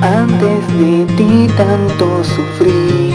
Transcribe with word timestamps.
Antes 0.00 0.64
de 0.78 1.06
ti 1.16 1.48
tanto 1.56 2.22
sufrí, 2.22 3.12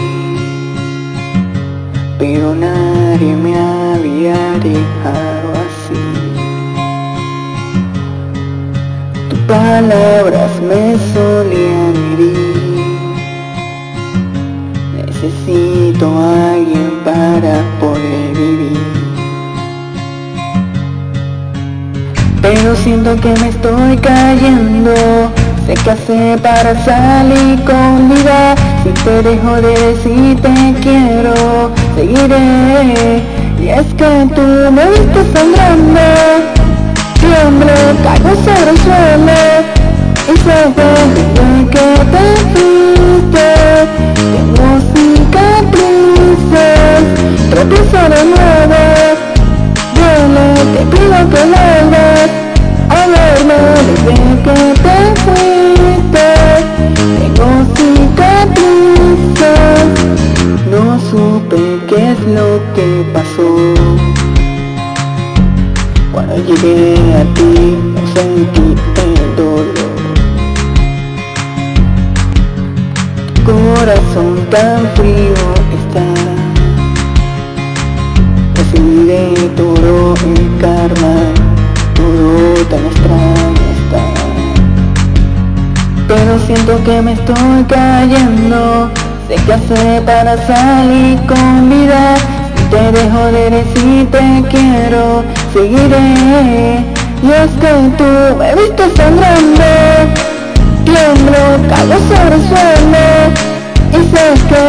pero 2.18 2.54
nadie 2.54 3.34
me 3.34 3.54
había 3.58 4.36
dejado 4.62 5.52
así. 5.64 6.04
Tus 9.30 9.38
palabras 9.40 10.60
me 10.60 10.98
solían 11.14 11.94
herir. 12.12 12.54
Necesito 15.06 16.06
a 16.18 16.52
alguien 16.52 16.92
para 17.02 17.62
poder 17.80 18.36
vivir. 18.36 18.78
Pero 22.42 22.76
siento 22.76 23.16
que 23.16 23.34
me 23.40 23.48
estoy 23.48 23.96
cayendo 23.96 24.92
Sé 25.66 25.72
que 25.72 25.90
hacer 25.90 26.38
para 26.42 26.74
salir 26.84 27.62
con 27.64 28.10
vida. 28.10 28.54
Si 28.82 28.90
te 29.02 29.22
dejo 29.22 29.54
de 29.62 29.68
decir 29.68 30.40
te 30.42 30.74
quiero 30.82 31.34
Seguiré. 31.94 33.22
Y 33.58 33.68
es 33.68 33.86
que 33.94 34.28
tú 34.34 34.42
me 34.70 34.90
viste 34.90 35.24
sangrando 35.32 36.00
Tiemblo, 37.18 37.72
caigo 38.02 38.34
sobre 38.44 38.70
el 38.72 38.78
suelo. 38.78 39.40
Y 40.28 40.34
sé 40.36 40.58
desde 40.76 41.56
que 41.70 41.88
te 42.12 42.24
fuiste 42.52 43.48
Tengo 44.34 44.68
cicatrices 44.92 46.24
Tropiezo 47.48 48.02
de 48.10 48.22
nuevo. 48.32 48.80
Duele, 49.94 50.46
te 50.74 50.82
pido 50.94 51.18
que 51.30 51.42
vuelvas 51.52 52.30
A 52.90 52.92
verme 53.06 53.56
qué 61.88 62.12
es 62.12 62.20
lo 62.20 62.60
que 62.74 63.04
pasó. 63.12 63.74
Cuando 66.12 66.36
llegué 66.36 66.94
a 67.14 67.24
ti 67.34 67.78
no 67.94 68.00
sentí 68.14 68.74
el 69.02 69.36
dolor. 69.36 69.74
Corazón 73.44 74.46
tan 74.50 74.86
frío 74.94 75.34
está. 75.78 76.06
Recibí 78.56 79.06
de 79.06 79.50
todo 79.56 80.14
el 80.24 80.60
karma 80.60 81.16
Todo 81.94 82.54
tan 82.70 82.86
extraño 82.86 83.64
está. 83.76 84.02
Pero 86.08 86.38
siento 86.46 86.82
que 86.84 87.02
me 87.02 87.12
estoy 87.12 87.64
cayendo 87.68 88.90
Sé 89.28 89.36
que 89.46 89.52
hacer 89.52 90.02
para 90.04 90.36
salir 90.46 91.18
con 91.26 91.70
vida 91.70 92.14
Si 92.56 92.64
te 92.64 92.92
dejo 92.92 93.24
de 93.32 93.50
decir 93.50 94.10
te 94.10 94.42
quiero 94.50 95.24
Seguiré 95.52 96.84
Y 97.22 97.30
es 97.30 97.50
que 97.60 97.70
tú 97.96 98.36
me 98.38 98.54
viste 98.54 98.84
sangrando 98.96 99.64
Tiemblo, 100.84 101.68
caigo 101.68 101.94
sobre 102.08 102.36
el 102.36 102.48
suelo. 102.48 103.04
Y 103.90 104.00
sé 104.10 104.24
que 104.48 104.62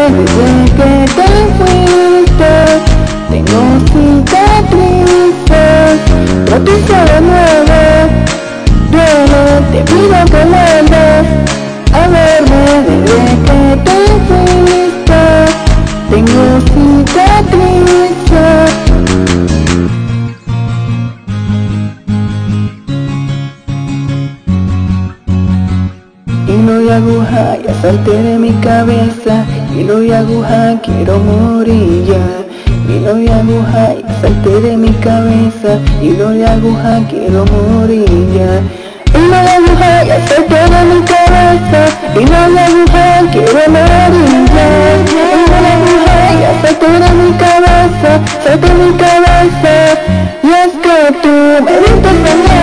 aguja, 26.95 27.57
ya 27.65 27.73
salté 27.81 28.11
de 28.23 28.37
mi 28.37 28.51
cabeza. 28.67 29.45
Hilo 29.75 30.01
y 30.03 30.11
aguja, 30.11 30.79
quiero 30.81 31.19
morir 31.19 32.05
ya. 32.05 32.25
Hilo 32.89 33.19
y 33.19 33.27
aguja, 33.27 33.95
ya 33.99 34.21
salté 34.21 34.61
de 34.61 34.77
mi 34.77 34.91
cabeza. 35.07 35.79
Hilo 36.01 36.33
y 36.33 36.43
aguja, 36.43 37.01
quiero 37.09 37.45
morir 37.45 38.07
ya. 38.37 38.51
Hilo 39.17 39.37
y 39.45 39.49
aguja, 39.57 40.03
ya 40.09 40.17
salté 40.27 40.59
de 40.73 40.81
mi 40.91 40.99
cabeza. 41.13 41.81
Hilo 42.15 42.41
y 42.53 42.57
aguja, 42.67 43.05
quiero 43.31 43.63
morir 43.75 44.45
ya. 44.55 44.67
Salte 46.61 46.87
de 46.87 47.09
mi 47.19 47.31
cabeza, 47.43 48.11
salte 48.43 48.67
de 48.67 48.73
mi 48.73 48.91
cabeza. 49.03 49.73
Y 50.43 50.49
es 50.63 50.73
que 50.83 50.97
tú 51.21 51.35
me 51.65 51.73
viste 51.79 52.54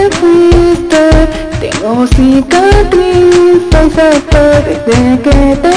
te 0.00 0.16
fuiste 0.16 1.10
Tengo 1.60 2.06
cicatrices 2.06 3.70
desde 4.86 5.22
que 5.22 5.69